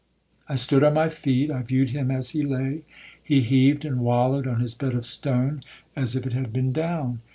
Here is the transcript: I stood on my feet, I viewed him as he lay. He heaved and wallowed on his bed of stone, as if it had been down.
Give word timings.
I 0.49 0.55
stood 0.55 0.83
on 0.83 0.95
my 0.95 1.09
feet, 1.09 1.51
I 1.51 1.61
viewed 1.61 1.91
him 1.91 2.09
as 2.09 2.31
he 2.31 2.41
lay. 2.41 2.81
He 3.21 3.41
heaved 3.41 3.85
and 3.85 3.99
wallowed 4.01 4.47
on 4.47 4.59
his 4.59 4.73
bed 4.73 4.95
of 4.95 5.05
stone, 5.05 5.61
as 5.95 6.15
if 6.15 6.25
it 6.25 6.33
had 6.33 6.51
been 6.51 6.71
down. 6.73 7.21